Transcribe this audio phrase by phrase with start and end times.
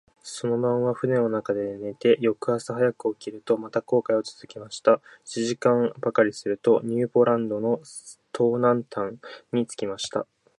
[0.23, 4.99] その晩は舟の中で寝て、翌朝早く起きると、また航海をつづけました。
[5.25, 7.79] 七時間ばかりすると、ニューポランドの
[8.35, 9.15] 東南端
[9.53, 10.25] に着きました。